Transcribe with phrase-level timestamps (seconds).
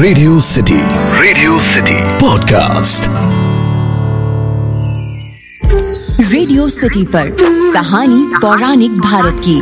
[0.00, 0.78] Radio city
[1.20, 3.08] radio city podcast
[6.32, 7.26] radio city पर
[7.72, 9.60] कहानी पौराणिक भारत की।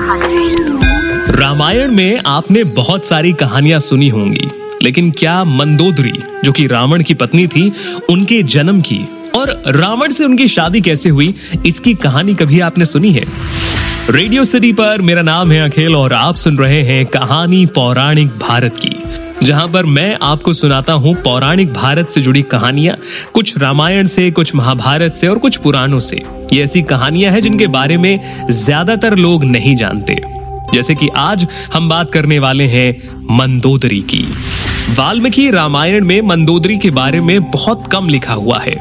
[1.41, 4.49] रामायण में आपने बहुत सारी कहानियाँ सुनी होंगी
[4.83, 7.73] लेकिन क्या मंदोदरी जो कि रावण की पत्नी थी
[8.11, 11.35] उनके जन्म की और रावण से उनकी शादी कैसे हुई
[11.67, 13.25] इसकी कहानी कभी आपने सुनी है?
[14.11, 18.77] रेडियो सिटी पर मेरा नाम है अखिल और आप सुन रहे हैं कहानी पौराणिक भारत
[18.77, 22.97] की। जहाँ पर मैं आपको सुनाता हूँ पौराणिक भारत से जुड़ी कहानियाँ,
[23.35, 26.17] कुछ रामायण से, कुछ महाभारत से और कुछ पुराणों से।
[26.53, 28.19] ये ऐसी कहानियाँ हैं जिनके बारे में
[28.51, 30.17] ज़्यादातर लोग नहीं जानते।
[30.75, 32.91] जैसे कि आज हम बात करने वाले हैं
[33.31, 34.23] मंदोदरी की।
[34.99, 38.77] वाल्मीकि रामायण में मंदोदरी के बारे में बहुत कम लिखा हुआ है।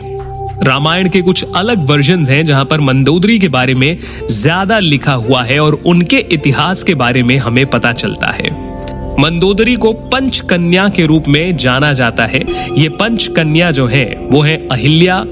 [0.64, 3.98] रामायण के कुछ अलग वर्जन हैं जहाँ पर मंदोदरी के बारे में
[4.32, 8.67] ज़्यादा लिखा हुआ है और उनके इतिहास के बारे में हमें पता चलता है।
[9.20, 12.44] मंदोदरी को पंच कन्या के रूप में जाना जाता है।
[12.78, 15.24] ये पंच कन्या जो है, वो है अहिल्या,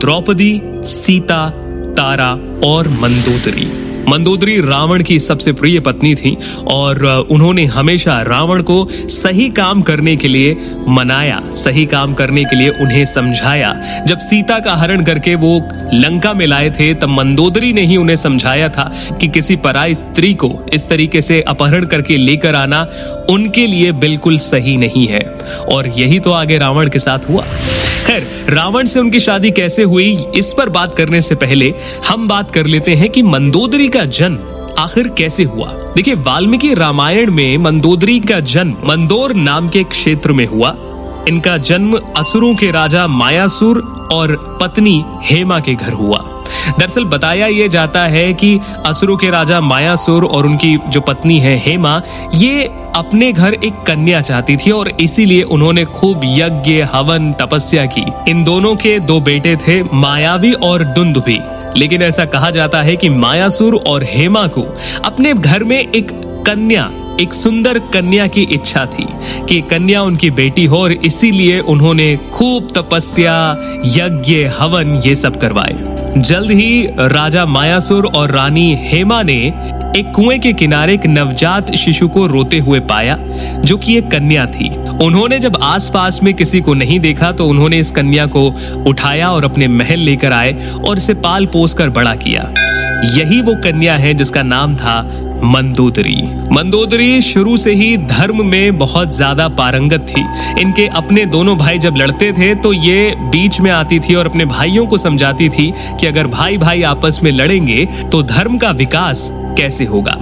[0.00, 1.50] द्रौपदी, सीता,
[1.88, 8.88] तारा और मंदोदरी। मंदोदरी रावण की सबसे प्रिय पत्नी थी और उन्होंने हमेशा रावण को
[8.92, 10.56] सही काम करने के लिए
[10.88, 13.72] मनाया, सही काम करने के लिए उन्हें समझाया।
[14.06, 18.16] जब सीता का हरण करके वो लंका में लाए थे, तब मंदोदरी ने ही उन्हें
[18.16, 18.90] समझाया था
[19.20, 22.86] कि किसी पराई स्त्री को इस तरीके से अपहरण करके लेकर आना
[23.30, 25.20] उनके लिए बिल्कुल सही नहीं है।
[25.68, 27.44] और यही तो आगे रावण के साथ हुआ।
[28.06, 31.74] खैर रावण से उनकी शादी कैसे हुई, इस पर बात करने से पहले
[32.08, 34.38] हम बात कर लेते हैं कि मंदोदरी का जन्म
[34.78, 40.46] आखिर कैसे हुआ। देखिए, वाल्मीकि रामायण में मंदोदरी का जन्म मंदोर नाम के क्षेत्र में
[40.46, 40.76] हुआ।
[41.28, 46.18] इनका जन्म असुरों के राजा मायासुर और पत्नी हेमा के घर हुआ।
[46.78, 51.56] दरअसल बताया यह जाता है कि असुरों के राजा मायासुर और उनकी जो पत्नी है
[51.56, 52.02] हेमा,
[52.34, 52.64] ये
[52.96, 58.44] अपने घर एक कन्या चाहती थी और इसीलिए उन्होंने खूब यज्ञ, हवन, तपस्या की। इन
[58.44, 61.40] दोनों के दो बेटे थे मायावी और दुंदुभी।
[61.76, 66.10] लेकिन ऐसा कहा जाता है कि मायासुर और हेमा को अपने घर में एक
[66.46, 66.90] कन्या
[67.20, 69.06] एक सुंदर कन्या की इच्छा थी
[69.48, 73.34] कि कन्या उनकी बेटी हो और इसीलिए उन्होंने खूब तपस्या,
[73.86, 75.74] यज्ञ, हवन ये सब करवाए।
[76.18, 79.52] जल्द ही राजा मायासुर और रानी हेमा ने
[79.96, 83.18] एक कुएँ के किनारे एक नवजात शिशु को रोते हुए पाया,
[83.64, 84.68] जो कि एक कन्या थी।
[85.04, 88.46] उन्होंने जब आसपास में किसी को नहीं देखा तो उन्होंने इस कन्या को
[88.86, 92.52] उठाया और अपने महल लेकर आए और इसे पाल पोस कर बड़ा किया।
[93.16, 95.02] यही वो कन्या है जिसका नाम था
[95.44, 96.22] मंदोदरी।
[96.56, 100.20] मंदोदरी शुरू से ही धर्म में बहुत ज़्यादा पारंगत थी।
[100.60, 104.44] इनके अपने दोनों भाई जब लड़ते थे तो ये बीच में आती थी और अपने
[104.46, 109.28] भाइयों को समझाती थी कि अगर भाई भाई आपस में लड़ेंगे तो धर्म का विकास
[109.58, 110.16] कैसे होगा।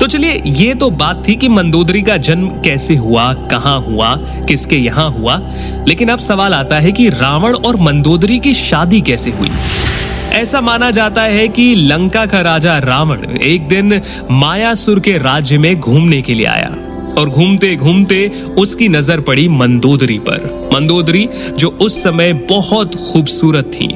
[0.00, 4.14] तो चलिए, ये तो बात थी कि मंदोदरी का जन्म कैसे हुआ, कहाँ हुआ,
[4.48, 5.40] किसके यहाँ हुआ।
[5.88, 9.50] लेकिन अब सवाल आता है कि रावण और मंदोदरी की शादी कैसे हुई?
[10.32, 14.00] ऐसा माना जाता है कि लंका का राजा रावण एक दिन
[14.30, 16.68] मायासुर के राज्य में घूमने के लिए आया
[17.18, 18.28] और घूमते घूमते
[18.58, 21.28] उसकी नज़र पड़ी मंदोदरी पर। मंदोदरी
[21.58, 23.88] जो उस समय बहुत खूबसूरत थी।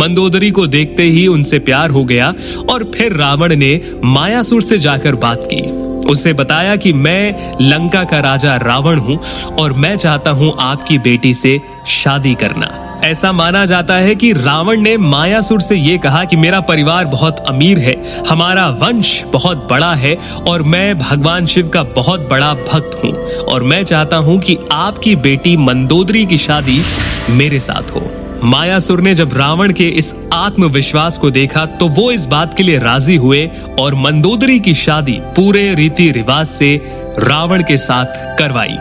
[0.00, 2.32] मंदोदरी को देखते ही उनसे प्यार हो गया
[2.70, 5.62] और फिर रावण ने मायासुर से जाकर बात की।
[6.10, 9.18] उसे बताया कि मैं लंका का राजा रावण हूँ
[9.60, 14.80] और मैं चाहता हूँ आपकी बेटी से शादी करना। ऐसा माना जाता है कि रावण
[14.80, 17.94] ने मायासुर से ये कहा कि मेरा परिवार बहुत अमीर है,
[18.28, 20.14] हमारा वंश बहुत बड़ा है
[20.48, 23.12] और मैं भगवान शिव का बहुत बड़ा भक्त हूँ
[23.44, 26.82] और मैं चाहता हूँ कि आपकी बेटी मंदोदरी की शादी
[27.30, 32.26] मेरे साथ हो। मायासुर ने जब रावण के इस आत्मविश्वास को देखा तो वो इस
[32.26, 33.50] बात के लिए राज़ी हुए
[33.80, 36.76] और मंदोदरी की शादी पूरे रीति रिवाज से
[37.18, 38.76] रावण के साथ करवाई।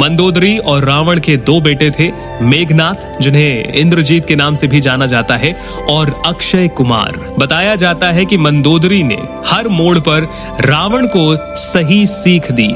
[0.00, 2.10] मंदोदरी और रावण के दो बेटे थे,
[2.42, 5.52] मेघनाथ, जिन्हें इंद्रजीत के नाम से भी जाना जाता है,
[5.90, 10.28] और अक्षय कुमार। बताया जाता है कि मंदोदरी ने हर मोड़ पर
[10.60, 12.72] रावण को सही सीख दी।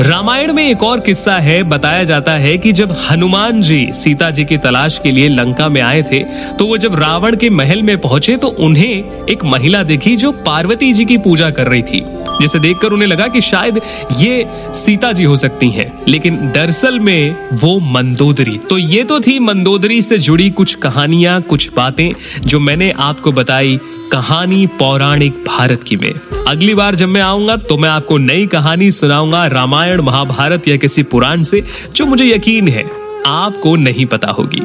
[0.00, 4.44] रामायण में एक और किस्सा है, बताया जाता है कि जब हनुमान जी सीता जी
[4.44, 6.18] की तलाश के लिए लंका में आए थे
[6.58, 10.92] तो वो जब रावण के महल में पहुँचे तो उन्हें एक महिला देखी जो पार्वती
[10.92, 12.04] जी की पूजा कर रही थी।
[12.40, 13.80] जिसे देखकर उन्हें लगा कि शायद
[14.18, 19.38] ये सीता जी हो सकती हैं। लेकिन दरअसल में वो मंदोदरी। तो ये तो थी
[19.38, 23.78] मंदोदरी से जुड़ी कुछ कहानियाँ, कुछ बातें, जो मैंने आपको बताई
[24.12, 26.12] कहानी पौराणिक भारत की में।
[26.48, 31.02] अगली बार जब मैं आऊँगा तो मैं आपको नई कहानी सुनाऊँगा रामायण महाभारत या किसी
[31.02, 31.64] पुराण से,
[31.96, 32.84] जो मुझे यकीन है,
[33.26, 34.60] आपको नहीं पता होगी।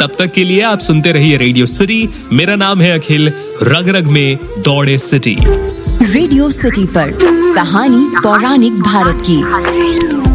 [0.00, 4.06] तब तक के लिए आप सुनते रहिए रेडियो सिटी। मेरा नाम है अखिल रग रग
[4.06, 5.36] में दौड़े सिटी।
[6.02, 7.16] रेडियो सिटी पर
[7.54, 10.27] कहानी पौराणिक भारत की।